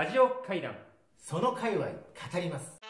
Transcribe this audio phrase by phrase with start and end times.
[0.00, 0.74] ラジオ会談。
[1.18, 1.92] その界隈語
[2.40, 2.80] ります。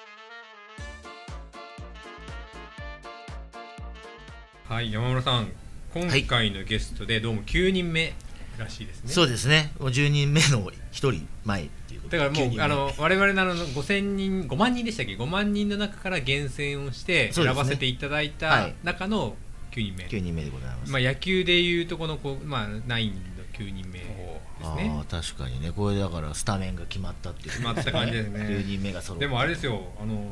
[4.68, 5.50] はい山村さん。
[5.92, 8.12] 今回のゲストでどうも9人目
[8.56, 9.72] らしいですね、そうですね。
[9.80, 18.74] もう10人目の1人前っていうことだからも9うあの我々のあの5000人5万人でしたっけ？5万人の中から厳選をして選ばせていただいはたい。
[18.84, 19.34] 中の
[19.72, 23.18] 9人目、9人目でございます、まあ、野球でいうとこのこう、まあ、ナインの
[23.52, 24.00] 9人目
[24.60, 24.92] ですね。
[24.96, 25.72] ああ確かにね。
[25.72, 27.50] これだからスタメンが決まったっていう。
[27.50, 28.40] 決まった感じですね。
[28.40, 29.82] 9人目が揃ったでもあれですよ。
[30.00, 30.24] あの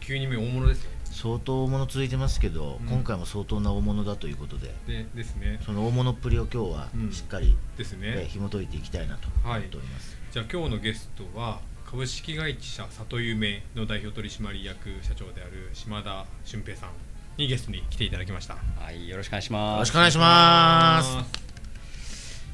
[0.00, 0.90] 9人目大物ですよ。
[1.04, 2.88] 相当大物続いてますけど、うん。
[2.88, 4.74] 今回も相当な大物だということで。
[4.86, 5.60] でですね。
[5.64, 7.12] その大物っぷりを今日はうん。
[7.12, 8.14] しっかり、ですね。
[8.16, 16.90] ね紐解いていきたいなと思っております、じゃあ今日のゲストは株式会社里夢の代表取締役社長である島田俊平さん
[17.36, 18.56] にゲストに来ていただきました。
[18.78, 19.78] はい、よろしくお願いしよます。
[19.80, 21.41] ろしくお願いします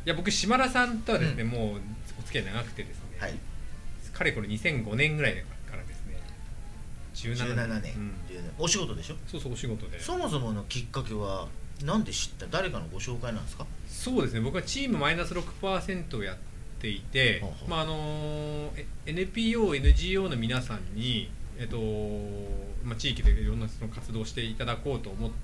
[0.08, 1.80] いや僕島田さんとはですね、もう
[2.18, 3.34] お付き合い長くてですね、はい。
[4.10, 5.34] かれこれ2005年ぐらい
[5.70, 6.16] からですね。
[7.14, 8.12] 17 17年、うん。
[8.26, 8.50] 17年。
[8.58, 9.16] お仕事でしょ？
[9.26, 10.00] そうそうお仕事で。
[10.00, 11.48] そもそものきっかけは
[11.84, 12.46] なんで知った？
[12.46, 13.66] 誰かのご紹介なんですか？
[13.86, 14.40] そうですね。
[14.40, 16.36] 僕はチームマイナス6%をやっ
[16.80, 17.68] ていてほうほう。
[17.68, 21.76] まああのえ NPO、NGO の皆さんに、えっと
[22.82, 25.36] まあ、地域でいろんなその活動をしていただこうと思って、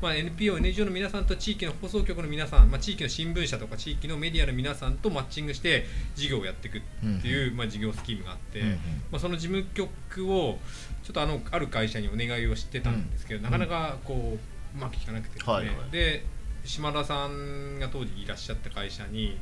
[0.00, 6.80] まあ、NPO、NGO の皆さんと地域の放送局の皆さん、まあ、地域の新聞社とか地域のメディアの皆さんとマッチングして事業をやっていくっ
[7.20, 8.62] ていう、まあ、事業スキームがあって、
[9.10, 10.58] まあ、その事務局を
[11.02, 14.38] ちょっとあのある会社にお願いをしてたんですけど、うんなかなかこ
[14.74, 15.76] ううまくいかなくてですね、はいはい。
[15.90, 16.24] で
[16.64, 19.38] 島田さんが当時いらっしゃった会社に、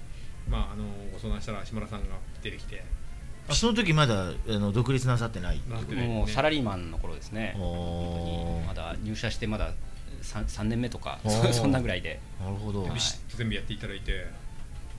[0.48, 3.07] まあ、あのご相談したら島田さんが出てきてあ
[3.50, 5.60] その時まだあの独立なさってない
[5.96, 7.56] もうサラリーマンの頃ですね。
[7.58, 7.64] おー。
[7.64, 9.72] 本当にまだ入社してまだ
[10.22, 11.18] 3, 三年目とか
[11.52, 12.20] そんなぐらいで。
[12.40, 12.92] なるほど、はい。
[12.92, 14.26] ビシッと全部やっていただいて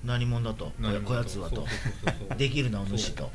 [0.04, 0.72] 何者だと？
[0.80, 1.66] 何こやつはと。
[2.38, 3.32] できるなお主と。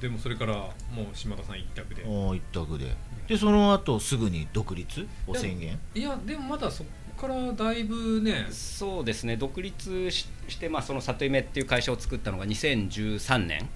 [0.00, 0.72] でもそれからも
[1.12, 2.04] う島田さん一択で。
[2.06, 2.96] お一択で。
[3.26, 5.06] でその後すぐに独立？
[5.26, 5.78] を宣言？
[5.94, 6.90] いやでもまだそこ
[7.26, 8.46] からだいぶね。
[8.50, 9.36] そうですね。
[9.36, 13.68] 独立ししてまあその里夢っていう会社を作ったのが2013年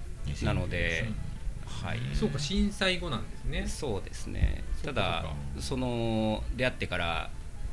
[0.43, 1.09] なので、
[1.65, 1.99] はい。
[2.13, 3.67] そうか震災後なんですね。
[3.67, 4.63] そうですね。
[4.83, 5.25] ただ
[5.59, 7.29] その出会ってから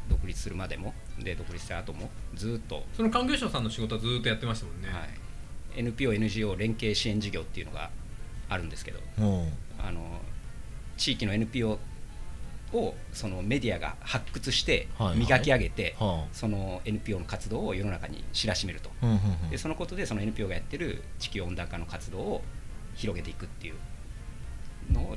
[0.08, 2.84] 独立するまでもで独立した後もずっと。
[2.94, 5.08] その環境省さんの仕事はずっとやってましたもんね、はい、
[5.76, 7.90] NPO、NGO 連携支援事業っていうのが
[8.48, 10.20] あるんですけどもあの
[10.96, 11.78] 地域の NPO
[12.72, 15.96] をそのメディアが発掘して磨き上げて、
[16.32, 18.90] その NPO の活動を世の中に知らしめると、
[19.50, 22.42] でそのことでその NPO がやってる地球温暖化の活動を
[22.94, 23.74] 広げていくっていう
[24.92, 25.16] のを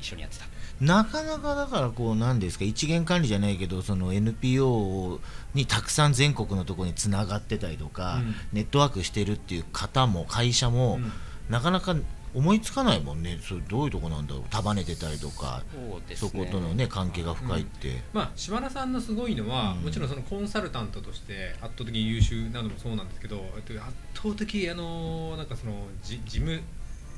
[0.00, 0.44] 一緒にやってた。
[0.80, 5.20] なかなかだからこうなんですか一元管理じゃないけどその NPO
[5.54, 8.34] にたくさん全国のところにつながってたりとか、うん。
[8.52, 11.12] ネットワークしてるっていう方も会社も、うん。
[11.48, 11.94] なかなか
[12.34, 13.38] 思いつかないもんね。
[13.40, 14.44] それどういうとこなんだろう。
[14.50, 15.62] 束ねてたりとか。
[15.72, 19.84] そうですそことのね関係が深いって、まあ、島田さんのすごいのは、うん。
[19.84, 26.60] もちろんそのコンサルタントとして圧倒的に優秀なのもそうなんですけどえっと圧倒的あのなんかそのじ事務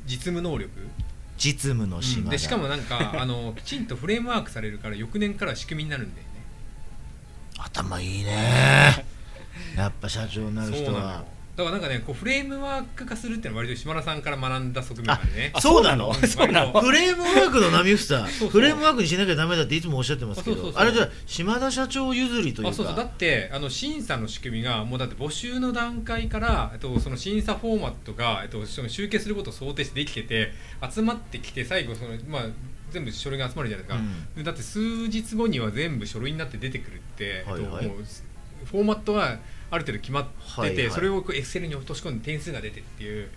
[0.06, 0.70] 実務能力、
[1.36, 6.32] 実務の島だ、でしかもなんか あのきちんとフレームワークされるから翌年から仕組みになるんだよね。
[7.58, 9.04] 頭いいね。
[9.76, 11.24] やっぱ社長になる人は
[11.56, 15.50] だからなんかねこうフレームワーク化するっていうのは割と島田さんから学んだ側面があるね。
[15.54, 16.08] あそうなの？
[16.08, 16.28] うん。
[16.28, 16.80] そうなの？
[16.80, 20.82] フレームワークの波ふさそうフレームワークにしなきゃダメだっていつもおっしゃってますけどあそうそうそう。
[20.82, 22.70] あれじゃあ島田社長譲りというか。
[22.70, 22.96] あそうそう。
[22.96, 30.52] だってあの審査の仕組みがもうだって募集の段階から、えっと、その審査フォーマットが、えっと、その集計することを想定してできてて
[30.90, 32.42] 集まってきて最後その、まあ、
[32.90, 34.34] 全部書類が集まるじゃないですか、うん。
[34.36, 37.84] でだって数日後には全部書類になって出てくるって、はいはい。
[37.84, 38.04] えっと、もう
[38.66, 39.38] フォーマットが
[39.70, 40.90] ある程度決まってて、はいはい。
[40.90, 43.28] それをエクセルに落とし込んで点数が出てっていう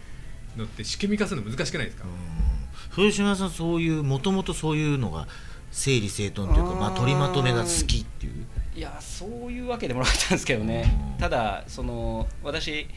[0.57, 2.95] のって仕組み化するの難しくないですか、うん。
[2.95, 5.27] それ島田さんそういうもともとそういうのが
[5.71, 8.45] 整理整頓というかまあ、取りまとめが好きっていう。
[8.75, 11.13] いやそういうわけでもなかったんですけどね。
[11.13, 11.19] うん。
[11.19, 12.87] ただその私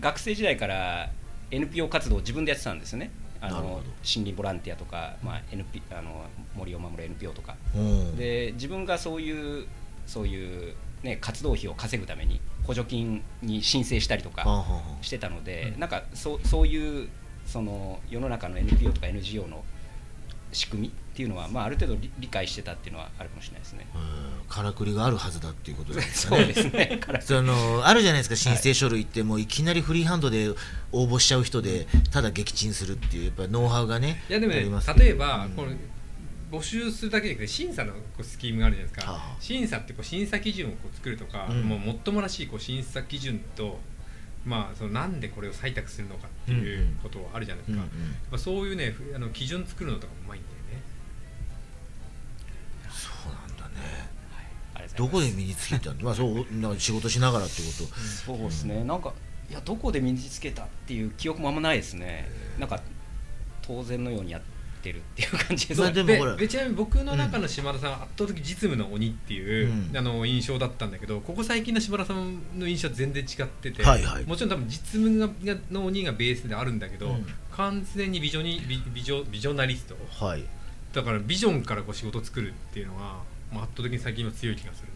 [0.00, 1.10] 学生時代から
[1.50, 3.10] NPO 活動を自分でやってたんですよね。
[3.40, 3.76] あのなるほど。
[3.76, 6.24] 森林ボランティアとか、まあ、NP あの
[6.54, 7.56] 森を守る NPO とか。
[7.74, 8.16] うん。
[8.16, 9.66] で自分がそういう
[10.06, 10.74] そういう、
[11.04, 14.64] ね、活動費を稼ぐために補助金に申請したりとか
[15.02, 15.80] してたので、うん。
[15.80, 17.08] なんかそうそういう
[17.46, 19.62] その世の中の NPO とか NGO の
[20.50, 23.86] 仕組みっていうのは、まあ、ある程度理理解してたっていうのはあるかもしれないですね。
[23.94, 24.48] うん。
[24.48, 26.98] からくりがあるはずだっていうことですそうですね。
[27.42, 30.48] のあるじゃないですか申請書類ってもういきなりフリーハンドで
[30.92, 35.50] 応募しちゃう人でただ撃沈するっていうやっぱノウハウがねいやでもねありますけど例えば、うん。
[35.52, 35.68] この
[36.58, 39.36] 募集するだけじゃなくて審査のこうスキームがあるじゃないですか、はあ。
[39.40, 41.62] 審査ってこう審査基準をこう作るとか、うん。
[41.62, 43.78] もうもっともらしいこう審査基準と
[44.44, 47.84] まあ、そのなんでこれを採択するのかっていうことはあるじゃないですか、
[48.32, 50.82] うんそういうねふあの基準作るのとかもうまいんだよね。
[52.90, 54.10] そうなんだね。
[54.74, 57.98] ありがとうございどこで身につけたん まあそうなんか仕事しながらってこと。
[57.98, 58.84] そうですね。
[58.84, 59.14] なんか
[59.48, 62.28] いやどこで身につけたっていう記憶もあんまないですね。
[62.58, 62.82] なんか
[63.62, 64.53] 当然のようにやって
[64.92, 65.80] るっていう感じです。
[65.80, 69.96] まあねでもでちなみに僕の中の島田さんは圧倒的実務の鬼っていう、うん。
[69.96, 74.24] あの印象だったんだけどここ最近の島田さんの印象は全然違ってて、はいはい。
[74.24, 75.28] もちろん多分実務が
[75.70, 77.26] の鬼がベースであるんだけど、うん。
[77.52, 79.96] 完全にビジョニビビジョビジョナリスト。
[80.24, 80.44] はい。
[80.92, 83.00] だからビジョンからこう仕事を作るっていうのが、
[83.52, 84.94] まあ、圧倒的に最近は強い気がするね。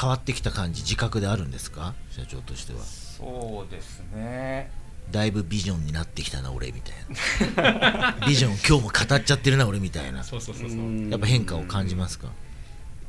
[0.00, 1.94] 変わってきた感じ自覚であるんですか？
[2.10, 2.80] 社長としては。
[2.80, 4.70] そうですね
[5.10, 6.94] だいぶビジョンになってきたな俺みたい
[7.56, 8.16] な。
[8.26, 10.24] ビジョン今日も語っちゃってるな俺みたいな。
[10.24, 10.78] そうそうそうそう。
[10.78, 12.28] うんやっぱ変化を感じますか？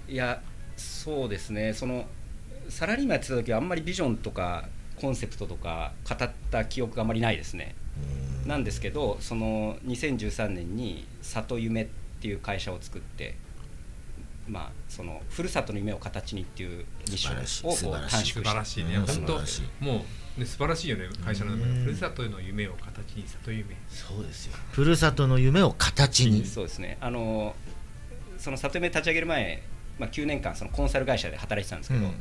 [0.07, 0.41] いや
[0.77, 1.73] そうですね。
[1.73, 2.05] その
[2.69, 7.75] サラリーマンやってた時はあんまりビジョンとかコンセプトとか語った記憶があんまりないですね。
[8.43, 8.49] うん。
[8.49, 11.87] なんですけどその2013年に里夢っ
[12.21, 13.35] ていう会社を作って
[14.47, 18.95] まあそのふるさとの夢を形にっていうミッションを短縮素晴らしいね。
[18.95, 19.05] うん。
[19.05, 19.83] 本当素晴らしい。
[19.83, 20.05] も
[20.37, 24.53] う、ね、素晴らしいよね会社の名前うんふるさとの夢を形に里夢そうですよ。
[24.71, 26.45] ふるさとの夢を形に。
[26.45, 26.97] そうですね。
[27.01, 27.55] あの
[28.37, 29.63] その里夢立ち上げる前、
[29.97, 32.15] まあ、9年間そのコンサル会社で働いてたんですけど、うんうん。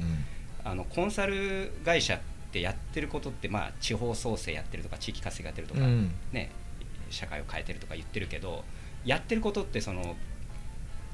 [0.64, 2.18] あのコンサル会社っ
[2.52, 6.10] てやってることって、まあ、地方創生やってるとか地域活性化やってるとか、うん。
[6.32, 6.50] ね、
[7.10, 8.64] 社会を変えてるとか言ってるけど
[9.04, 10.16] やってることってその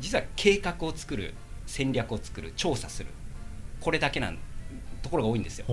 [0.01, 1.35] 実は計画を作る
[1.67, 3.11] 戦略を作る調査する。
[3.81, 4.39] これだけなん
[5.03, 5.67] ところが多いんですよ。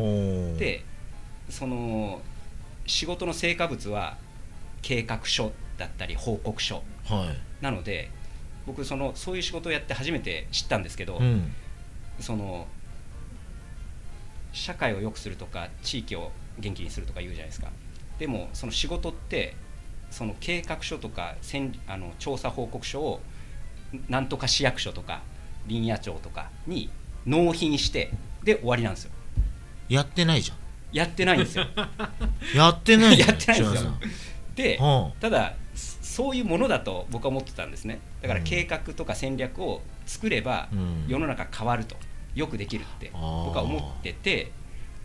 [0.57, 0.83] で
[1.49, 2.21] その
[2.85, 4.17] 仕事の成果物は
[4.81, 6.83] 計画書だったり報告書。
[7.05, 7.63] はい。
[7.63, 8.09] なので
[8.65, 11.51] 僕そのそういう仕事をやって初めて知ったんですけど、うん。
[12.19, 12.67] その
[14.53, 17.67] 社会を良くするとか地域を元気にするとか言うじゃないですか。
[18.19, 19.55] でもその仕事って
[20.09, 23.21] その計画書とか戦あの調査報告書を
[24.09, 25.21] なんとか市役所とか
[25.67, 26.89] 林野庁とかに
[27.25, 28.11] 納品して
[28.43, 29.11] で終わりなんですよ。
[29.89, 30.55] やってないじゃ
[30.91, 31.65] やってないんですよ。
[31.65, 31.67] ん
[32.55, 33.91] やってないやってないんですよ。
[34.55, 37.99] ではただそういうものだと僕は思ってたんですね。
[38.21, 41.05] だから計画とか戦略を作ればうん。
[41.07, 41.95] 世の中変わると
[42.35, 44.51] よくできるって僕は思ってて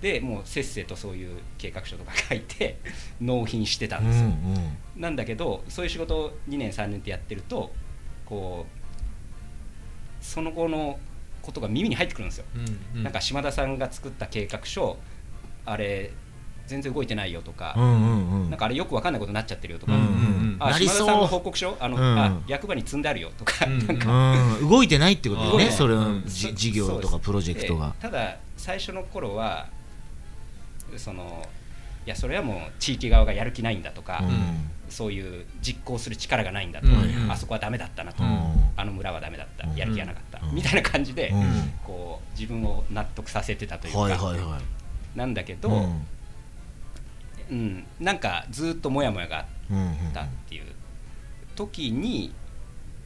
[0.02, 2.78] でもうせっせとそういう計画書とか書いて
[3.20, 7.72] 納品してたうんんですよ、うんなんだけどそういう仕事を2年3年ってやってると
[8.32, 10.98] こうその後の
[11.42, 13.02] ことが耳に入ってくるんですよ、うんうん。
[13.02, 14.96] なんか島田さんが作った計画書
[15.66, 16.12] あれ
[16.66, 18.50] 全然動いてないよとか、うんうんうん。
[18.50, 21.06] なんかあれよく分かんないことになっちゃってるよとか、うんうんあなりそう。
[21.06, 22.18] 島田さんの報告書あの、うん。
[22.18, 24.32] あ役場に積んであるよとか,、うんなんか。
[24.60, 24.70] うん。
[24.70, 26.22] 動いてないってことだよねそれは。
[26.24, 27.88] 事業とかプロジェクトが。
[27.88, 29.66] でただ最初の頃は
[30.96, 31.46] その
[32.06, 37.30] いやそれはもう地域側がやる気ないんだとか、うんそういう実行する力がないんだと、うん。
[37.30, 38.30] あそこはダメだったなと、うん。
[38.76, 39.76] あの村はダメだった、うん。
[39.76, 40.54] やる気がなかった、うん。
[40.54, 41.72] みたいな感じで、うん。
[41.84, 44.60] こう自分を納得させてたというか、はいはいは
[45.16, 47.84] なんだけど、いうん。
[48.00, 49.46] なんかずっとモヤモヤがあっ
[50.12, 50.64] たっていう。
[51.54, 52.32] 時に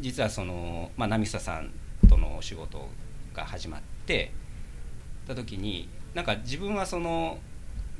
[0.01, 1.71] 実はその、まあ、波久さん
[2.09, 2.89] とのお仕事
[3.35, 4.33] が始まって
[5.27, 7.39] た時になんか自分はその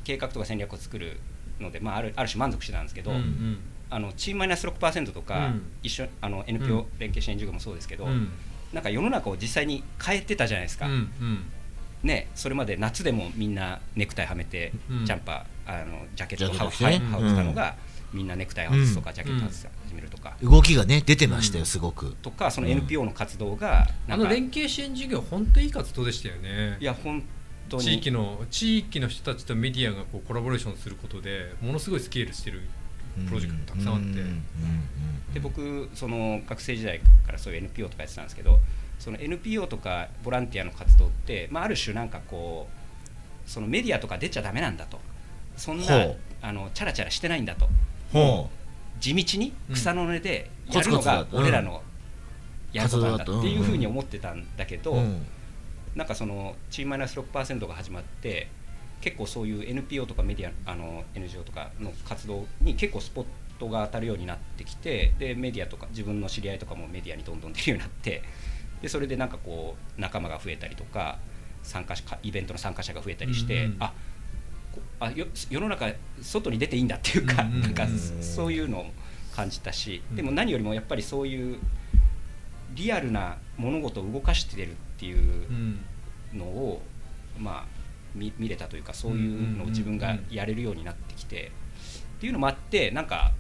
[0.05, 1.19] 計画とか戦略を作る
[1.61, 5.63] ので、まあ、あるある種満足してたんですけど、うんうんあのチームマイナス6%とか、うん。
[5.83, 6.87] 一緒あのう NPO ん。
[6.99, 8.31] 連携支援事業もそうですけど、うん。
[8.73, 11.45] なんか世の中を実際に変えてたじゃないですか、うんうん。
[12.03, 15.07] ね、それまで夏でもみんなネクタイはめて、うん。
[15.07, 17.77] ジャンパーあのジャケットを羽織ってたのが、
[18.13, 19.17] みんなネクタイを外すとか、うん。
[19.17, 21.67] ジャケット外す始めるとか、動きがね出てましたようん。
[21.67, 22.15] すごく。
[22.23, 22.73] とかそのうん。
[22.73, 26.77] NPO の活動がなんか、あの連携支援事業本当いい活動でしたよね。
[26.81, 27.23] いや本
[27.69, 27.83] 当に。
[27.83, 32.63] 地域の地域の人たちとメディアがこうコラボレーションすることでものすごいスケールしてる
[33.27, 34.23] プロジェクトたくさんあって、
[35.35, 38.59] で僕その学生時代からそういう NPO とかやってたんですけど
[38.99, 42.69] その NPO とかボランティアの活動って、まあ、ある種なんかこ
[43.47, 44.99] うそのメディアとか出ちゃダメなんだと。
[45.57, 46.07] そんな
[46.43, 47.69] あのチャラチャラしてないんだと。
[48.13, 48.51] ほ
[49.01, 51.83] 地道に草の根でうんやるのが俺らの
[52.73, 55.03] やることなんだっていうふうに思ってたんだけど、
[55.95, 58.49] なんかそのチームマイナス6%が始まって
[59.01, 63.27] 結構そういう NPO とかメディアあの NGO とかの活動に結構スポッ
[63.59, 68.23] トが当たるようになってきてでメディアとか自分の知り合いとかもメディアにどんどん出るようになって
[68.83, 71.19] でそれでなんかこう仲間が増えたりとか
[71.63, 73.93] 参加者かイベントの参加者が増えたりして、うんうんあ
[74.75, 77.63] こあよ世の中外に出ていいんだっていうか,、うんうんうん。
[77.63, 77.87] なんか
[78.21, 78.87] そういうのを
[79.35, 80.17] 感じたし、うん。
[80.17, 81.59] でも何よりもやっぱりそういう
[82.75, 85.81] リアルな物事を動かしてるっていううん。
[86.35, 86.83] のを、
[87.39, 87.65] まあ、
[88.17, 91.53] 見見れたというかそういうのを自分がやれるようになってきて、
[92.17, 93.33] っていうのもあってなんか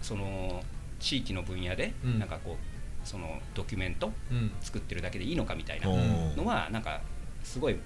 [0.00, 0.62] その
[1.00, 2.18] 地域の分野でうん。
[2.18, 4.50] なんかこうそのドキュメントうん。
[4.60, 5.88] 作ってるだけでいいのかみたいな
[6.36, 7.00] のはなんか
[7.42, 7.76] すごい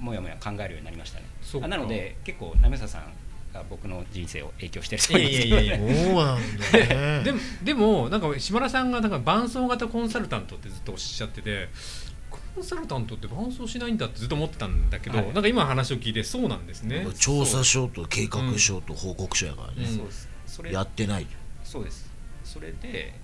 [0.00, 1.68] もやもや考えるようになりましたね。
[1.68, 3.12] なので結構なめささん
[3.52, 7.24] が僕の人生を影響してる そうなんだね。
[7.24, 11.70] でもでもなんか島田さんがなんか伴走型コンサルタントってずっとおっしゃっててコ
[12.60, 15.32] ンサルタントって伴走しないんだってずっと思ってたんだけど、はい。
[15.32, 17.06] なんか今話を聞いてそうなんですね。
[17.18, 19.96] 調査書と計画書と報告書やからね、うん。
[19.96, 20.28] そうです。
[20.46, 21.26] それやってない。
[21.64, 22.10] そうです。
[22.44, 23.14] それで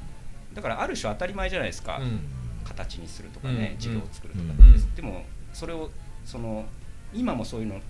[0.55, 2.21] だからある種当たり前じゃないですか、うん。
[2.65, 3.77] 形にするとかね、うん。
[3.77, 4.95] 授業を作るとか、うん。
[4.95, 5.91] でもそれを
[6.25, 6.67] その
[7.15, 7.81] 今もそういうの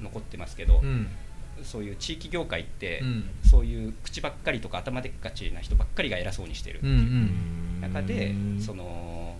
[0.00, 1.08] 残ってますけど、うん。
[1.62, 3.30] そういう地域業界って、うん。
[3.44, 7.80] そういう口ばっかりとか頭でっかちな人ばっかりが偉そうにしてるうんうん。
[7.82, 8.60] 中で、うん。
[8.60, 9.36] その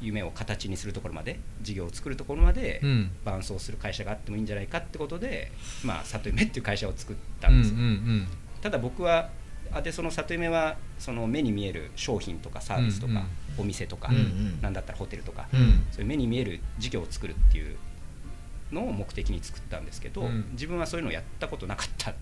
[0.00, 3.10] 夢を形にするところまで事業を作るところまでうん。
[3.24, 5.50] 伴走する会社があってもいいんじゃないかってことで、
[5.84, 8.28] まあ、里夢っていう会社を作ったうんんですよ、うん
[8.60, 9.30] ただ僕は
[9.72, 13.26] あでその里夢はその目に見える商品とかサービスとか、うんうん。
[13.58, 14.60] お店とか、うんうん。
[14.62, 15.84] なんだったらホテルとか、うん。
[15.92, 17.76] そういう目に見える事業を作るっていう
[18.72, 20.48] のを目的に作ったんですけど、うん。
[20.52, 22.14] 自分はそういうのをやったことなかった、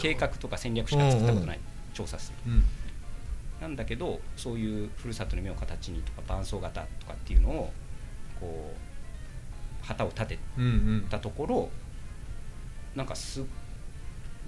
[0.00, 1.60] 計画とか戦略しか作ったことない、
[1.92, 2.52] 調査する。
[2.52, 2.64] うん
[3.60, 7.72] なんだけどそういうふるさとの夢を形にとか伴走型とかっていうのを
[8.38, 11.06] こう旗を立てうんうん。
[11.08, 11.70] たところ
[12.94, 13.42] なんかす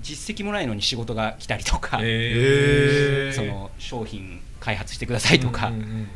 [0.01, 3.37] 実績もないのに仕事が来たりとか、えー。
[3.37, 6.09] その商品開発してくださいとか、うんうん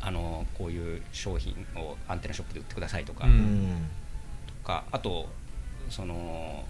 [0.00, 3.86] あのこういう商品をアンテナショップで売ってくださいとか,、うんうん。
[4.46, 5.28] とかあと
[5.90, 6.64] その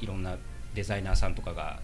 [0.00, 0.36] いろんな
[0.74, 1.78] デザイナーさんとかが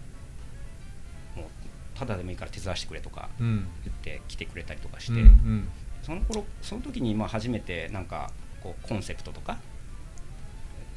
[1.99, 3.67] ただでもいいから手伝わせてくれとかうん。
[3.83, 5.69] 言って来てくれたりとかして、うんうん。
[6.01, 8.31] その頃その時にまあ初めてなんか
[8.63, 9.57] こうコンセプトとか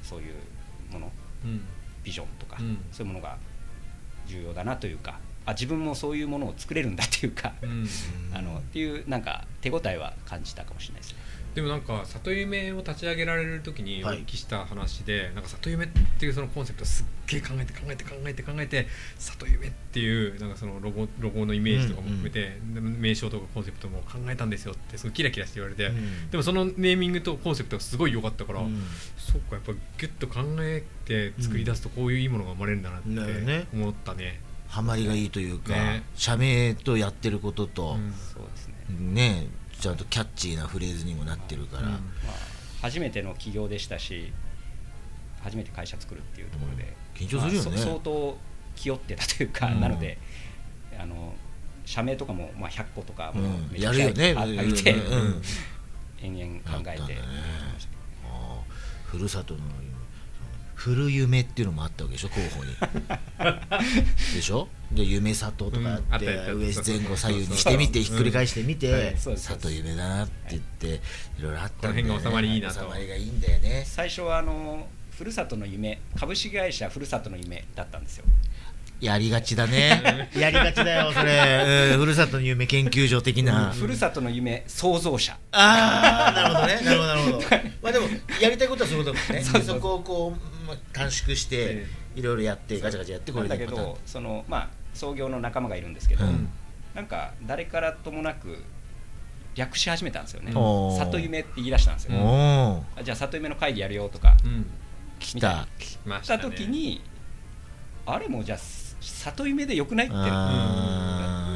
[0.03, 0.35] そういう
[0.93, 1.13] もの
[1.45, 1.63] うん。
[2.05, 2.79] ビジョンとか、うん。
[2.93, 3.37] そういうものが
[4.27, 7.87] 重要だなというかあ自分もそういうものを作れるんだっていうか、うん。
[8.33, 11.19] あのっていうなんか手応えは感じたかもしれないですね。
[11.55, 14.19] でもなんか里夢を立ち上げられる時におはい。
[14.21, 18.87] 聞きした話で、なんか里夢っていうそのコンセプトをすっげえ考えて考えて考えて考えて
[19.19, 26.31] 里夢っていうなんかそのロゴロゴのイメージとかも含めて、名称とかコンセプトも考えたんですよってすごいキラキラして言われて、うん。
[26.31, 28.83] でもそのネーミングとコンセプトがすごい良かったから、うん。
[29.19, 33.67] そっかやっぱギュッと考えて作り出すとこういういいものが生まれるんだなってだよね。
[33.75, 34.41] 思ったね。
[34.69, 36.03] ハマりがいいというか、ね。
[36.15, 38.13] 社名とやってることと、うん。
[38.13, 39.47] そうですね、ね
[39.83, 41.91] ちゃんとキャッチーなフレーズにもなってるから、うん。
[41.91, 42.03] まあ、
[42.83, 44.33] 初めての起業でしたし
[45.43, 47.71] 初めて会社作るっていうところで、緊張するよね。
[47.71, 48.39] まあそ相当
[48.77, 49.81] 気負ってたというか、うん。
[49.81, 50.19] なので
[50.97, 51.35] あの
[51.85, 53.71] 社名とかもまあ100個とかもうん。
[53.73, 54.41] めちゃくちゃやるよね。
[54.41, 54.95] あ上げて、
[56.23, 57.15] 延々考えて。
[57.15, 57.19] ね。
[59.05, 59.93] ふるさとの夢
[60.85, 62.75] 古夢っていうのもあったわけでしょ候補に。
[64.35, 64.67] でしょ？
[64.91, 71.01] で夢里とかあって、うん上前後左右にしてみてひっくり返してみて、里夢だなって言って、
[71.39, 72.81] い、ろいろあったんだよ、ね、この辺が収まりいいなと。
[72.81, 73.85] 収まりがいいんだよね。
[73.87, 78.25] 最初はあのふるさとの夢株式会社ふるさとの夢だったんですよ。
[79.01, 80.31] やりがちだね。
[80.37, 85.37] やりがちだよそれ、うんふるさとの夢研究所的な、ふるさとの夢創造者。
[85.53, 86.81] ああなるほどね。
[86.83, 87.39] なるほどなるほど。
[87.83, 88.09] まあでも
[88.41, 89.43] やりたいことはそういうことだもんね。
[89.45, 89.77] そうそうそう。
[89.77, 91.87] そこをこう、まあ、短縮してえ
[92.17, 96.49] いろいろやってガチャガチャやってこなんだけどそのまあ創業の仲間がいるんですけど、うん。
[96.95, 98.63] なんか誰からともなく
[99.55, 100.53] 略し始めたんですよね。
[100.53, 104.37] 里夢って言い出したんですよ、じゃあ里夢の会議やるよとか。
[104.45, 104.67] うん。
[105.19, 105.67] 来た。
[105.79, 107.01] 来ましした時に
[108.05, 108.59] あれもうじゃあ
[109.01, 111.49] 里夢でよくないってあ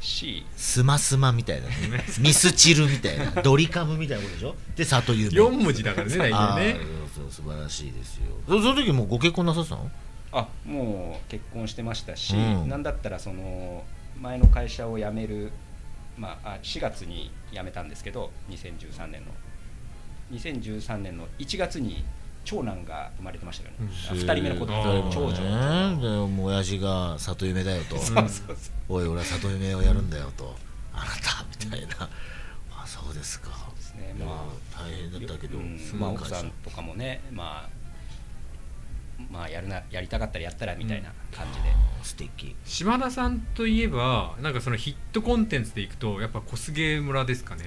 [0.00, 0.44] し。
[0.46, 1.74] ースマスマみたいなね。
[2.20, 3.42] ミスチルみたいな。
[3.42, 4.56] ドリカムみたいなことでしょ。
[4.76, 5.30] で里夢。
[5.30, 6.80] 4文字だからね大あ体ね
[7.12, 8.36] 素晴らしいですよ。
[8.48, 9.90] そその時もうご結婚なさってたの？
[10.32, 12.68] あもう結婚してましたし、うん。
[12.68, 13.84] なんだったらその
[14.20, 15.52] 前の会社を辞める、
[16.16, 19.32] まあ、あ4月に辞めたんですけど2013年の。
[20.32, 22.04] 2013年の1月に
[22.44, 23.88] 長男が生まれてましたよね、うん。
[23.88, 26.00] あ2人目の子供長女、ね。
[26.00, 27.98] でもう親父が里夢だよと。
[27.98, 28.56] そうそうそう。
[28.88, 30.56] おい俺は里夢をやるんだよと。
[30.94, 32.08] あなたみたいな
[32.82, 33.50] あそうですか。
[33.76, 34.14] ですね。
[34.18, 35.58] まあ大変だったけど
[35.98, 42.56] まあ、奥さんとかもね、まあ、まあやるなやりたかったらやったらみたいな感じで、あー素敵。
[42.64, 47.64] 島田さんといえばなんかそのヒットコンテンツでいくとやっぱ小菅村ですかね、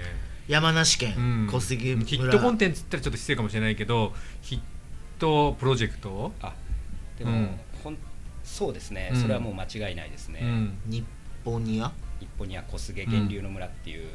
[0.48, 1.48] 山梨県うん。
[1.52, 2.06] 小杉村。
[2.06, 4.60] ヒットコンテンツって言ったらちょっと失礼かもしれないけどヒッ
[5.20, 6.54] トプロジェクト、あ
[7.18, 7.60] でも、うん。
[7.84, 7.98] ほん
[8.44, 9.22] そうですね、うん。
[9.22, 10.78] それはもう間違いないですね、うん。
[10.86, 11.06] 日
[11.46, 11.94] 本には？
[12.22, 14.08] 一歩には小菅源流の村っていう、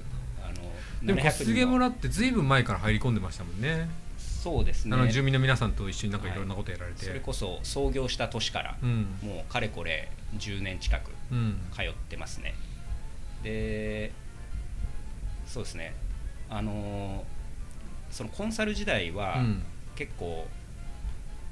[0.50, 3.88] あのでも小700菅人の村ってずいぶん前から入り込んでましたもんね。
[4.18, 4.96] そうですね。
[4.96, 9.18] あの住民の皆さんと一緒になんかはいいろんなことやられて、それこそ創業した年からうん。
[9.22, 11.60] もうかれこれ10年近くうん。
[11.72, 12.54] 通ってますね。
[13.42, 14.12] で
[15.46, 15.94] そうですね。
[16.48, 17.24] あの
[18.10, 19.62] そのコンサル時代はうん。
[19.94, 20.46] 結構、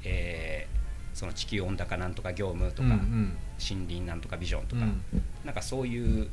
[0.05, 0.79] えー
[1.15, 3.37] その地球温暖化なんとか業務とか、うんうん。
[3.59, 5.03] 森林なんとかビジョンとか、うん。
[5.45, 6.29] なんかそういう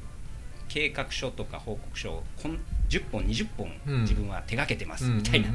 [0.68, 4.02] 計画書とか報告書をこん10本20本うん。
[4.02, 5.50] 自分は手がけてますみたいな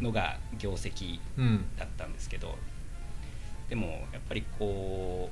[0.00, 1.18] のが業績
[1.76, 2.56] だったんですけど。
[3.68, 5.28] でもやっぱりこ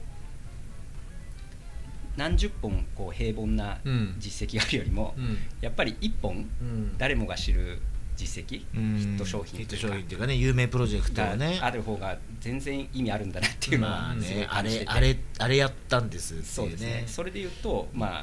[2.17, 4.17] う何十本こう平凡なうん。
[4.19, 5.39] 実績があるよりもうん。
[5.61, 6.99] やっぱり1本うん。
[6.99, 7.81] 誰もが知る
[8.17, 8.97] 実績うん。
[8.99, 9.89] ヒット商品というか。
[9.89, 11.59] 商品っていうかね有名プロジェクトをがね。
[11.61, 16.87] ある方が全然意味あるんだなっていうのまあはすごいねあれあれあれやったんですってそうですね。
[16.87, 18.23] ねそれで言うとまあ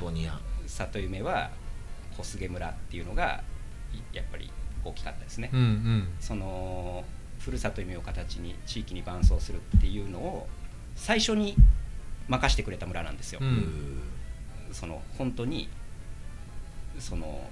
[0.71, 1.51] 里夢は
[2.17, 3.43] 小菅村っていうのが
[3.93, 4.49] いやっぱり
[4.83, 6.07] 大きかったですね、うんうん。
[6.19, 7.03] その
[7.39, 10.47] ふるさと夢を形に地域に伴走するっていうのを
[10.95, 11.55] 最初に
[12.27, 14.01] 任してくれた村なんですよ、うん。
[14.71, 15.69] その本当に
[16.99, 17.47] その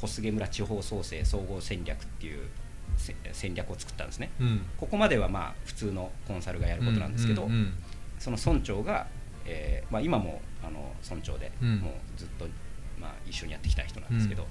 [0.00, 2.48] 小菅村地方創生総合戦略っていう
[2.96, 4.30] せ戦略を作ったんですね。
[4.40, 4.66] うん。
[4.76, 7.48] ここまではまあ普通のコンサルがやることなんですけど、
[8.18, 9.06] その村長が、
[9.46, 11.76] えーまあ、今もあの村長で、うん。
[11.78, 12.46] もうずっと、
[13.00, 14.46] まあ、一緒にやってきた人なんですけど、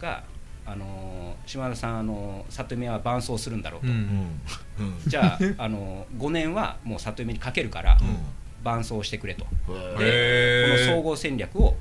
[0.00, 0.24] が、
[0.64, 4.40] あのー島田さん、あのー里夢は伴走するんだろうと、うん。
[4.78, 4.86] うん。
[4.86, 5.00] うん。
[5.06, 7.98] じゃあ、あのー5年はもう里夢にかけるから、
[8.64, 11.76] 伴走してくれと、うんでこの総合戦略を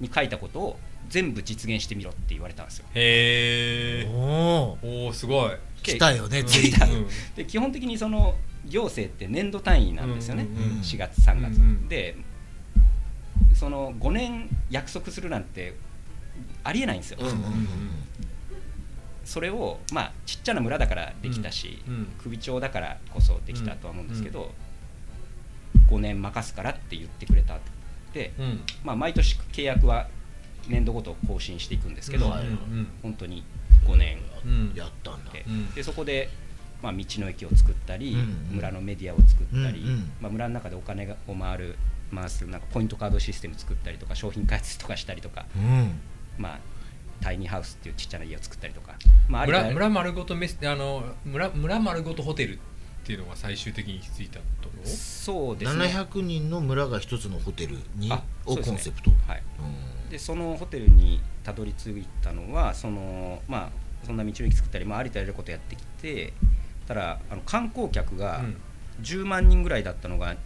[0.00, 2.86] に書いたことを全部実現してみろって言われたんですよ。
[2.94, 5.04] へえおー。
[5.06, 5.50] おおすごい。
[5.82, 6.94] 来たよねうんついに。
[6.96, 8.34] うんで基本的にその
[8.68, 11.88] 行政って年度単位なんですよね、うんうんうん4月3月、うんうん。
[11.88, 12.16] で
[13.54, 15.74] その5年約束するなんて
[16.62, 17.42] ありえないんですよ、うんうんうん
[19.26, 22.06] それをまあちっちゃな村だからできたし、うんうん。
[22.22, 24.52] 首長だからこそできたとは思うんですけど、
[25.90, 27.58] 5年任すからって言ってくれた
[28.14, 28.60] で、うん。
[28.84, 30.06] まあ、毎年契約は
[30.68, 33.42] 年度ごと更新していくんですけど、はいうん本当に
[33.84, 34.72] 5年うん。
[34.76, 35.20] やったん。
[35.74, 36.28] でそこで、
[36.82, 38.16] まあ、道の駅を作ったり、
[38.50, 39.84] 村のメディアを作ったり、
[40.20, 41.76] まあ、村の中でお金がを回る
[42.14, 45.98] 回すなんかポイントカードシステム作ったりとか商品開発とかしたりとか、うん。
[46.38, 46.58] まあ、
[47.20, 48.94] タイニーハウスっていうちっちゃな家を作ったりとか、
[49.28, 52.58] まあ、あ村村丸ごとメスあの村村丸ごとホテルっ
[53.04, 55.86] ていうのが最終的に行き着いたところそうですね。
[55.86, 59.10] 700人の村が一つのホテルにあをコンセプト。
[59.26, 59.42] はい、
[60.04, 60.10] うん。
[60.10, 63.70] でそのホテルにたどり着いたのはそのまあ
[64.04, 66.32] そんな道の駅作ったり、まあ、ありとあらゆることやってきて
[66.86, 68.56] ただあの観光客がうん。
[69.02, 70.36] 10万人ぐらいだったのが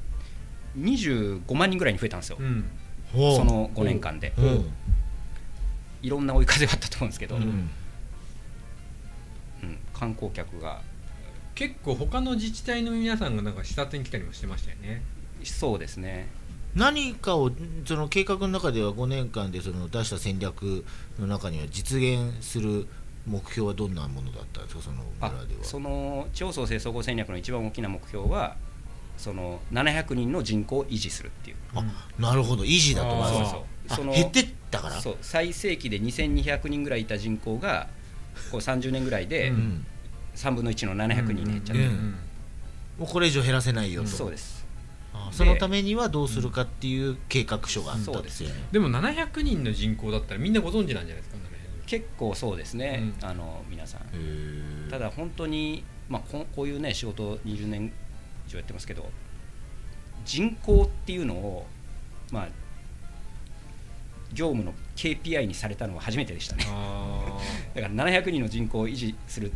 [0.77, 2.65] 25万人ぐらいに増えたんですよ、うん。
[3.13, 4.33] その5年間で。
[4.37, 4.65] ほう。
[6.03, 7.45] いろんな追い風があったと思うんですけど、ううん。
[7.45, 7.71] ん
[9.95, 10.81] 観光客が。
[11.55, 15.03] 結構他の自治体の皆さんがなんか視察に来たりもしてましたよね。
[15.45, 16.29] そうですね。
[16.75, 17.51] 何かを
[17.85, 20.85] その計画の中では5年間でその出した戦略
[21.19, 22.87] の中には実現する
[23.27, 24.83] 目標はどんなものだったんですか？
[24.83, 25.65] そのあ村では。
[25.65, 28.57] その地方創生総合戦略の一番大きな目標は
[29.17, 31.57] その700人の人口を維持するっていう。
[31.75, 31.85] あ
[32.19, 32.65] なるほど。
[32.65, 33.51] 維持だとあーまず。
[33.51, 35.01] そうその減ってったから？
[35.01, 37.89] そう最盛期で2200人ぐらいいた人口が
[38.51, 39.87] こう30年ぐらいでうん。
[40.37, 42.15] 3分の1の700人に減っちゃってる、うん。
[42.99, 44.65] もうこれ以上減らせないよと、そうです。
[45.13, 51.37] あそのためにはどうするかっていう計画書があったんですよね、でも700人の人口だったらみんなご存知なんじゃないですか？
[51.91, 53.29] 結構そうですね、うん。
[53.29, 54.89] あの皆さん。
[54.89, 57.93] ただ本当に、まあ、ここういうね仕事を20年
[58.47, 59.11] 以上やってますけど
[60.25, 61.67] 人口っていうのを
[62.31, 62.49] まあ
[64.33, 66.65] 業務の KPI にされたのは初めてでしたね。
[66.69, 67.41] あ
[67.75, 69.51] だから700人の人口を維持する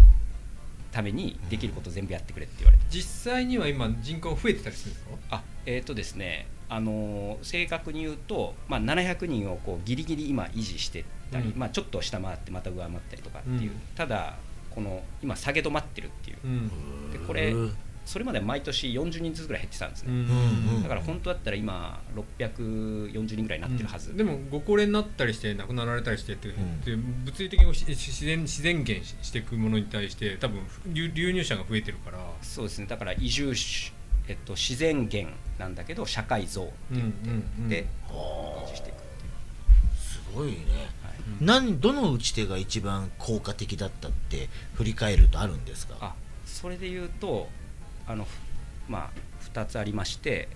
[0.90, 2.84] ためにできることを全部やってくれって言われて。
[2.90, 6.48] 実際には今人口増えてたりするんですかあえっ、とですね。
[6.68, 11.58] あのー正確に言うと、まあ、700人をこうギリギリ今維持してたり、うん。
[11.58, 13.80] まあ、ちょっと下回ってまた上回ったりとかっていう、うん。
[13.94, 14.36] ただ
[14.74, 16.38] この今下げ止まってるっていう。
[16.44, 17.12] うん。
[17.12, 17.54] でこれ
[18.04, 20.12] それまで毎年40人ずつぐらい減ってたんですね、
[20.82, 26.80] だから本当だったら今640人ぐらいになってるはず、でもご高齢になったりして亡くなられたりしてって、ん。
[26.82, 32.18] で物理的にし自然自然減ししていくものに対して多分流流入者が増えてるから。
[32.42, 32.86] そうですね。
[32.86, 33.90] だから移住し、
[34.28, 37.04] えっと、自然減なんだけど社会増うんうん
[37.60, 37.68] うん。
[37.70, 39.30] では維持していくっていう、
[39.90, 40.56] あすごいね
[41.14, 45.96] はい何どの打ち手が一番効果的だったって振り返るとあるんですか？
[46.00, 46.14] あ
[46.46, 47.48] それで言うと
[48.06, 48.28] あのふ
[48.88, 49.10] まあ
[49.52, 50.48] 2つありまして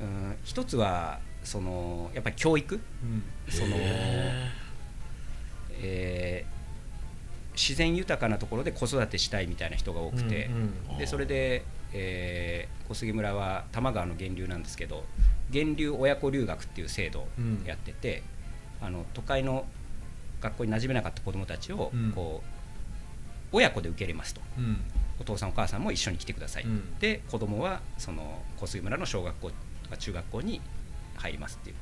[0.00, 2.74] うん一つはそのやっぱり教育。
[2.76, 3.22] うん。
[3.52, 4.50] その、へ
[5.82, 6.54] えー
[7.56, 15.04] 自然豊かなところで子育てしたいみたいな人が多くて、うんでそれで、えー小杉村は多摩川の源流なんですけど
[15.50, 17.28] 源流親子留学っていう制度を
[17.64, 18.22] やってて、
[18.84, 19.64] あの都会の
[20.40, 22.12] 学校に馴染めなかった子どもたちをうん。
[22.12, 24.40] こう親子で受け入れますと。
[24.58, 24.78] うん。
[25.20, 26.98] お父さんお母さんも一緒に来てください、うん。
[26.98, 29.50] で子供はその小杉村の小学校
[29.84, 30.60] とか中学校に
[31.16, 31.76] 入りますっていう。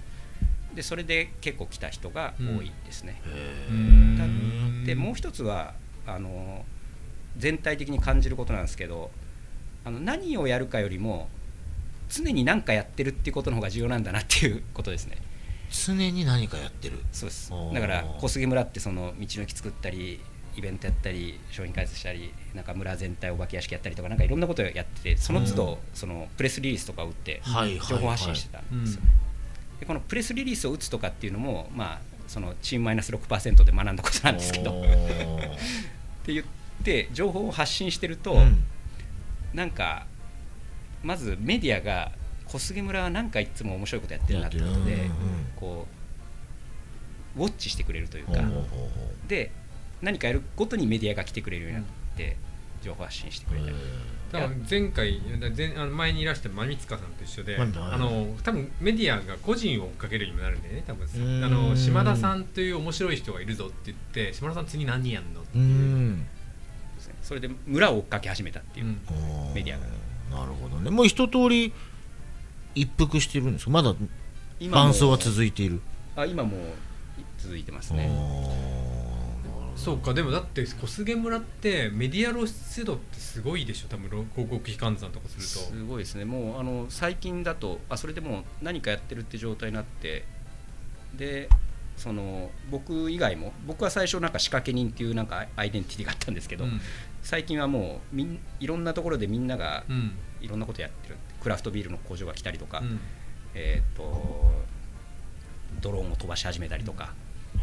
[0.77, 4.85] でそれで結構来た人が多いですね、えうん。
[4.85, 5.75] でもう一つは
[6.07, 6.65] あの
[7.37, 9.11] 全体的に感じることなんですけど
[9.85, 11.29] あの何をやるかよりも
[12.09, 15.17] 常に何かやってるっていうことの方が重要なんだなっていうことですね
[15.73, 16.99] 常に何かやってる。
[17.13, 17.51] そうです。
[17.73, 20.21] だから小杉村ってその道の駅作ったり
[20.57, 27.41] イベントやったり商品開発したりなんか村全体お化け屋敷やったりとかなんかいろんなことをやっててその都度そのプレスリリースとかを打って
[27.89, 29.01] 情報発信してたんですよ。
[29.01, 29.09] ね、
[29.81, 34.83] でこのプレスリリースを打つとかっていうのもまあそのチームマイナス6%で学んだことなんですけど。
[36.23, 36.47] って言っ
[36.85, 38.65] て情報を発信してると、うん。
[39.55, 40.07] なんか
[41.03, 42.13] まずメディアが
[42.53, 44.97] 小菅村はなんかいつも面白いことやってるなってことでやってる。
[44.97, 45.13] うんうん
[45.57, 46.03] こう
[47.35, 48.43] ウォッチしてくれるというか
[49.27, 49.53] で
[50.03, 52.37] 何かやるごとにメディアが来てくれるようになって
[52.83, 53.77] 情報発信してくれたり。
[54.33, 55.21] だから前回
[55.57, 57.65] 前あの前にいらした馬光塚さんと一緒で、あ
[57.97, 61.07] の多分メディアが個人を追っかけるようになるんだよね多分
[61.45, 66.27] あの島田さんという面白い人がいるぞって言って島田さん次何やんのってういう、ん。
[67.23, 68.87] それで村を追っかけ始めたっていう、
[69.55, 69.87] メディアが。
[70.41, 70.91] なるほどね。
[70.91, 71.73] もう一通り
[72.75, 73.71] 一服してるんですか？
[73.71, 73.95] まだ
[74.61, 74.85] 今も。
[74.85, 75.81] 伴奏は続いている。
[76.17, 76.57] あ今も
[77.39, 78.11] 続いてますね。
[79.75, 83.89] そうかでもだって小菅村ってメディア露出度ってすごいでしょ？
[83.89, 85.75] 多分ろ広告費換算とかすると。
[85.77, 86.25] すごいですね。
[86.25, 90.25] もうあの最近だとあそれでもう何かやってるって状態になって
[91.15, 91.49] で
[91.97, 96.81] その僕以外も僕は最初なんか仕掛け人っていうなんかアイデンティティがあったんですけど、うん。
[97.23, 100.13] 最近はもうみんいろんなところでみんながうん。
[100.41, 103.01] いろんなことやってるクラフトビールの工場が来たりとか、うん。
[103.55, 104.51] えー、と
[105.81, 107.13] ドローンを飛ばし始めたりとか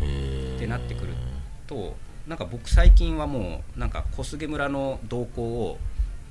[0.01, 0.55] へー。
[0.57, 1.13] ってなってくる
[1.65, 1.95] と
[2.27, 5.79] なんか僕最近はもうなんか小菅村の動向を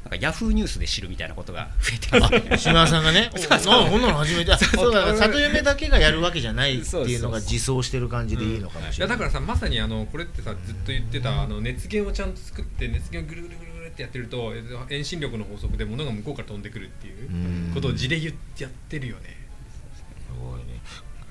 [0.04, 2.62] なんかヤフーニュースで知るみたいなことが増えてます。
[2.62, 3.30] 島田さんがね？
[3.34, 13.67] おなこんなの初めてあそうだから里夢だけがやるわけじゃないっていうのが自走してる感じでいいのかもいしれないやだからさまさにあのこれってさずっと言ってたあの熱源をちゃんと作って熱源をぐるぐるぐるぐる
[13.98, 17.74] ってやってるとえっと遠心力の法則で物が向こうから飛んでくるっていううん。
[17.74, 19.36] ことを字で言ってやってるよね。
[19.96, 20.04] す
[20.40, 20.80] ごいね。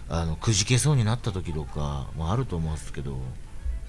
[0.10, 3.18] あのくじけそうになった時とかもあると思うんですけど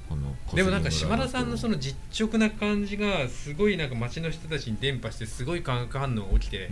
[0.09, 6.71] このでもなんか島田さんのそのの実直な感じがすごいなんか街の人たちに伝播してすごい化学反応が起きて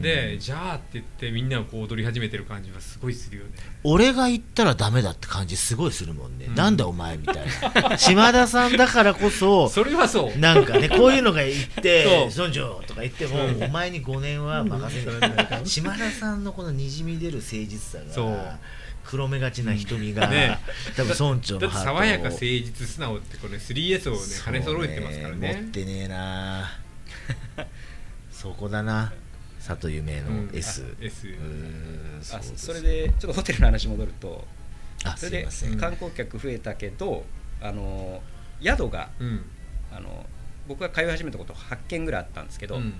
[0.00, 3.50] でじゃあって言ってみんながこう踊り始めてる感じはすごいするよね
[3.82, 6.54] 俺が言ったらダメだって感じすごいするもんね、うん。
[6.54, 7.36] なんだお前みたい
[7.82, 7.96] な。
[7.98, 10.38] 島田さんだからこそそれはそう。
[10.38, 18.30] なんかねこういうのが言って村長とか言ってもお前に5年は任せない島田さんのこのにじみ出る誠実さそう。
[18.32, 18.58] が
[19.04, 20.58] 黒目がちな瞳が、ね。
[20.96, 21.94] 多分村長のハートを。
[21.96, 26.70] 爽やか誠実素直ってこれ 3S をねそう兼ね揃えてますから持ねってねえな。
[28.30, 29.12] そこだな。
[29.58, 30.50] 里夢のうん。
[30.52, 32.66] S、あ S うーんあうす。
[32.66, 34.46] それでちょっとホテルの話戻ると。
[35.04, 37.24] あそれで観光客増えたけど
[37.60, 38.22] あの
[38.62, 39.44] 宿がうん。
[39.92, 40.26] あの
[40.68, 42.94] 僕が通い始めたこと8軒ぐらいあったんですけど、うん。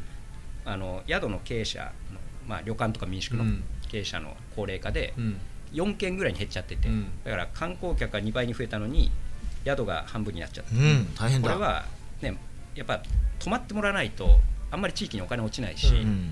[0.65, 3.63] あの宿の経営者の、まあ、旅館とか民宿のうん。
[3.89, 5.37] 経営者の高齢化でうん
[5.73, 7.07] 4軒ぐらいに減っちゃってて、うん。
[7.25, 9.11] だから観光客が2倍に増えたのに
[9.65, 11.49] 宿が半分になっちゃった、うん大変だ。
[11.51, 11.85] これは
[12.23, 12.37] ね
[12.75, 13.03] やっぱ
[13.39, 14.39] 泊まってもらわないと
[14.71, 16.31] あんまり地域にお金落ちないし、うん。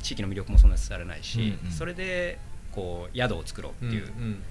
[0.00, 1.72] 地域の魅力もそんなに伝わらないし、うんうん。
[1.72, 2.38] それで
[2.72, 4.42] こう宿を作ろうっていう、ん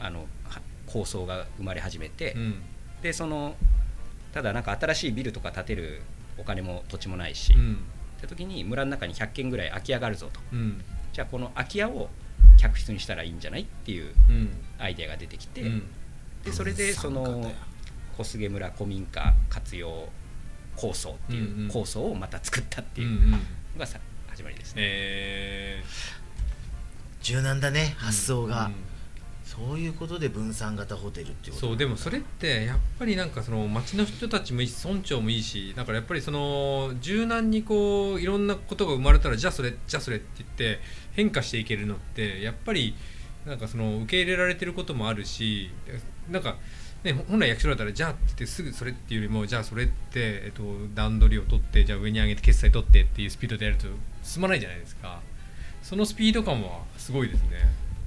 [0.00, 2.62] あのは構想が生まれ始めて、うん。
[3.02, 3.54] でその
[4.32, 6.02] ただなんか新しいビルとか建てる
[6.38, 7.78] お金も土地もないし、っうん。
[8.20, 10.40] て時に村の中に100軒ぐらい空き家があるぞと。
[10.52, 10.82] うん。
[11.12, 12.08] じゃあこの空き家を
[12.58, 14.50] 客室にしたらいいんじゃないっていううん。
[14.78, 15.82] アイデアが出てきて、うん。
[16.44, 17.50] でそれでその
[18.16, 20.08] 小菅村古民家活用
[20.76, 21.64] 構想ってうんうん。
[21.64, 23.30] いう構想をまた作ったってうんういうん。
[23.32, 23.38] の
[23.78, 24.82] がさ始まりですね。
[24.82, 25.84] え
[27.22, 28.74] 柔軟だねー発想が、うん。
[29.44, 40.80] そういうことで分散型ホテルっていうことそうでもそれってやっぱりなんかその町の人たちもいいし村長もいいしだからやっぱりその柔軟にこういろんなことが生まれたらじゃあそれじゃあそれって言って
[41.14, 42.94] 変化していけるのってやっぱり
[43.46, 45.70] なんかその受け入れられてることもあるし
[46.30, 46.56] なんか
[47.02, 50.62] ね本来役所だったらじゃあって言ってすぐそれっていうよりもじゃあそれって、えっと、
[50.94, 53.86] 段取りを取ってじゃあ上に上げて決済取ってっていうスピードでやると
[54.22, 55.20] 進まないじゃないですか。
[55.82, 57.58] そのスピード感はすごいですね。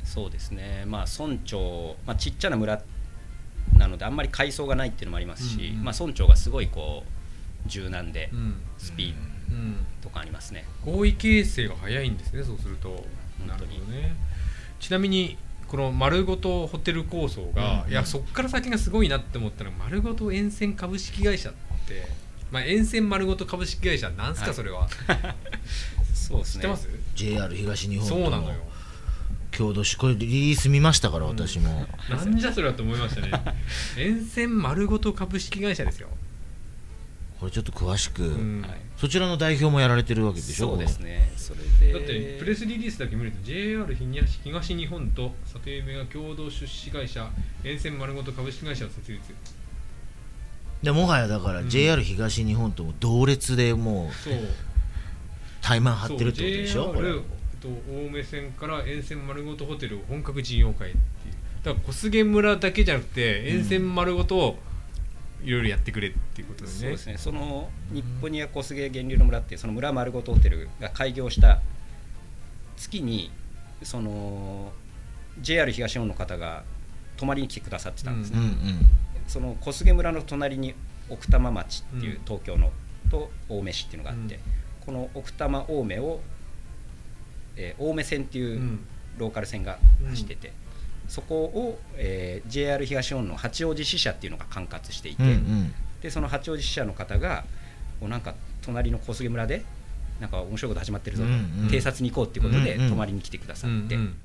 [0.03, 0.83] そうですね。
[0.87, 2.81] まあ村長、まあ、ちっちゃな村
[3.77, 7.16] なのであんまり階層がないっていうのもありますし、うんうんまあ、村長がすごいこう
[7.67, 8.61] 柔軟でうん。
[8.77, 9.15] スピー
[9.51, 9.77] うん。
[10.01, 13.05] ドとかありますね、合意形成が早いんですねそうすると。
[13.47, 13.79] なる本当に。
[13.79, 14.15] ほどね
[14.79, 17.91] ちなみにこの丸ごとホテル構想が、うん。
[17.91, 21.53] いやそっから先がすごいなって思ったのが丸ごと沿線株式会社っ
[21.87, 22.07] て、
[22.51, 24.55] まあ、沿線丸ごと株式会社なんすか、はい。
[24.55, 24.87] それは。
[26.13, 26.55] そうですね。
[26.55, 28.55] 知ってます？JR 東日本そうなのよ。
[29.57, 33.31] 共同しこれリリース見ましたから私も、 なんじゃそれはと思いましたね。
[33.97, 36.09] 沿線丸ごと株式会社ですよ、
[37.39, 38.61] これちょっと詳しく、うん。
[38.61, 40.69] はいそちらの代表もやられてるわけでしょ？
[40.69, 41.31] そうですね。
[41.37, 41.93] それで。
[41.93, 47.29] だってプレスリリースだけ見ると JR 東東日本と里夢が共同出資会社
[47.63, 49.21] 沿線丸ごと株式会社を設立。
[50.81, 51.69] でもはやだからうん。
[51.69, 54.33] JR 東日本とも同列でもうそう。
[55.61, 56.91] 怠慢張ってるってことでしょ？
[56.91, 57.09] これ。
[57.09, 57.21] JR
[57.61, 61.35] と青梅線から沿線丸ごとホテルを本格事業化へっていう。
[61.63, 64.57] だから小菅村だけじゃなくて沿線丸ごと
[65.43, 67.17] いろいろやってくれっていうことですね、そうですね。
[67.17, 71.61] その日本には小菅源流の村っていうその村丸ごとホテルが開業した
[72.75, 73.31] 月に
[73.83, 74.71] その
[75.39, 76.63] JR 東日本の方が
[77.17, 78.51] 泊まりに来てくださってたんですね、うんうん
[79.27, 80.73] その小菅村の隣に
[81.09, 82.71] 奥多摩町っていううん東京の
[83.11, 84.41] と青梅市っていうのがあって、うん。
[84.85, 86.21] この奥多摩青梅を、
[87.57, 88.87] えー青梅線っていううん。
[89.17, 90.53] ローカル線が走ってて、
[91.07, 95.73] そこを、えー JR 東日本の八王子支社っていうのが管轄していて、うんうん。
[96.01, 97.45] でその八王子支社の方が
[97.99, 99.63] もうなんか隣の小菅村で
[100.19, 101.67] なんか面白いこと始まってるぞと、うんうん。
[101.69, 102.89] 偵察に行こうっていうことでうんうん。
[102.89, 104.15] 泊まりに来てくださって、うん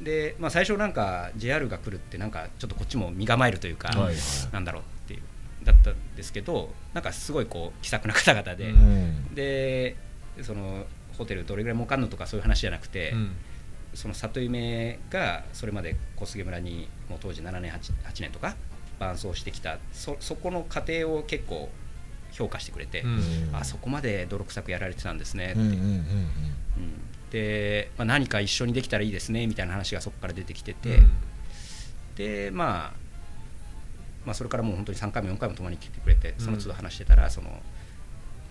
[0.00, 0.04] うん。
[0.04, 4.14] で、まあ、最初なんか JR が来るってなんかちょっとこっちも身構えるというか、はいはい。
[4.52, 5.22] なんだろうっていう
[5.64, 9.34] だったんですけどなんかすごいこう気さくな方々で、うん。
[9.34, 9.96] で
[10.42, 10.84] その
[11.16, 13.32] ホテルどれぐらい儲かんのとかそういう話じゃなくて、うん
[13.94, 18.54] その里夢がそれまで小菅村にもう当時7年 8, 8年とか
[18.98, 21.68] 伴走してきたそそこの過程を結構
[22.32, 23.20] 評価してくれて、うん。
[23.52, 26.04] あそこまで泥臭くやられてたんですねって、うんうんうんうん。
[27.30, 31.10] で、まあ、何か一緒にできたらいいですねみたいな話がそこから出てきてて、うん。
[32.16, 33.08] で、まあ、
[34.26, 37.62] まあそれからもう本当に3回も4回も泊まりに来てくれてその都度話してたら、その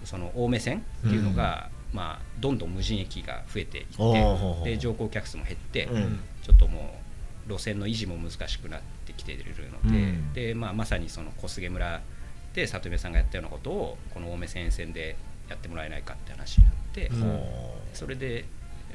[0.06, 6.20] その青梅線っていうのが、まあ、どんどん無人駅が増えていってで乗降客数も減って、うん。
[6.44, 7.00] ちょっとも
[7.48, 10.34] う路線の維持も難しくなってきているので,、うん。
[10.34, 12.02] でまあ、まさにその小菅村
[12.54, 15.16] で里夢さんがやったようなことをこの青梅線線で
[15.50, 17.12] やってもらえないかって話になって、
[17.94, 18.46] それで、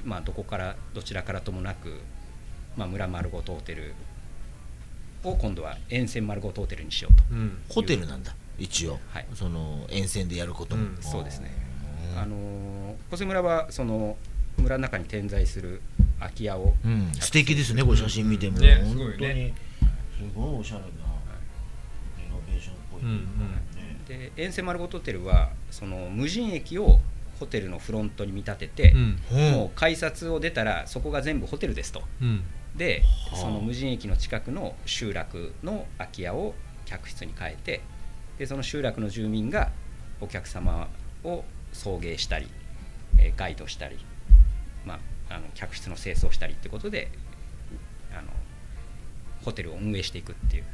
[0.05, 2.01] まあ、どこからどちらからともなく、
[2.77, 3.95] まあ、村丸ごとホテル
[5.25, 7.47] を今度は沿線丸ごとホテルにしようと、うん。
[7.47, 9.27] うホテルなんだ一応、はい。
[9.35, 11.51] その沿線でやることも、うんそうですね。
[11.67, 11.72] うん
[12.17, 14.17] あのー小瀬村はその
[14.59, 15.81] 村の中に点在する
[16.19, 19.35] 空き家を、うん、素敵ですねこれ写真見ても、ね本すごい当に。
[19.35, 19.55] ね
[20.17, 20.87] すごいおしゃれな
[22.19, 24.05] リノベーションっぽい、うんうん。
[24.07, 27.01] で沿線丸ごとホテルはその無人駅を
[27.41, 29.53] ホテルのフロントに見立てて、うんうん。
[29.53, 32.03] もう改札を出たらそこが全部ホテルですと。
[32.21, 32.45] うん。
[32.77, 33.37] ではあ。
[33.37, 37.81] その無人駅の近くの集落の空き家を客室に変えて
[38.39, 39.71] でその集落の住民が
[40.21, 40.89] お客様
[41.25, 42.49] を送迎したり、
[43.19, 43.99] えーガイドしたり、
[44.85, 44.95] ま
[45.29, 47.11] あ、あの客室の清掃したりってことで
[48.13, 48.29] あの
[49.45, 50.65] ホテルを運営していくっていう。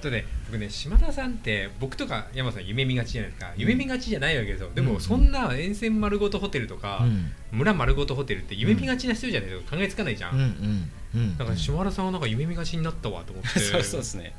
[0.00, 3.52] とね僕ね島田さんって僕とか山さん夢見がちじゃないですか。
[3.56, 4.88] 夢見がちじゃないわけですよ、でうん。
[4.88, 7.32] もそんな沿線丸ごとホテルとか、うん。
[7.50, 13.58] 村丸ごとホテルって夢見がちな人じゃないと考えつかないじゃん、うんうんうんだから島田さんはなんか夢見がちになったわと思って。
[13.58, 14.34] そうそうですね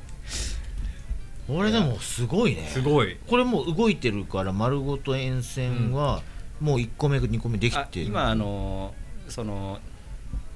[1.56, 2.68] これでもすごいね。
[2.68, 3.16] すごい。
[3.26, 6.22] これもう動いてるから丸ごと沿線は
[6.60, 8.06] もう1個目2個目できあてる。
[8.06, 8.94] 今あの
[9.28, 9.80] その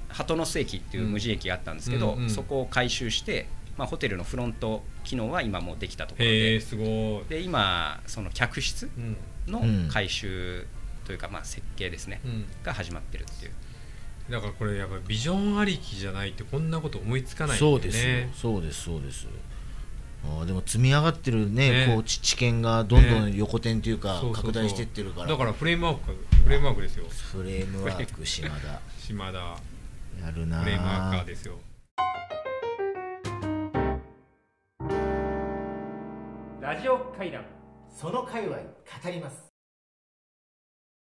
[0.09, 9.17] 鳩ノ巣駅っていう無人駅があったんですけど、うんうんそこを改修して、まあ、ホテルのフロント機能は今もうできたところへえですごい、で今その客室うん。
[9.51, 9.89] のうん。
[9.91, 10.65] 改修
[11.05, 13.51] というか、まあ、設計ですね、うん、が始まってるっていう。
[14.29, 17.59] だからこれやっぱビジョンありきじゃないってこんなこと思いつかないんね。
[17.59, 18.13] そうですよ。
[18.33, 19.27] そうですそうです
[20.45, 21.93] でも積み上がってるねね。
[21.93, 25.27] こう知知見がどんどん横転というか拡大してってるから。
[25.27, 27.05] だからフレームワークフレームワークですよ。
[27.31, 28.81] フレームワーク島田。
[28.99, 29.39] 島田。
[29.39, 31.55] やるなフレームワーカーですよ。
[36.61, 37.45] ラジオ会談
[37.87, 38.63] その界隈語
[39.11, 39.44] ります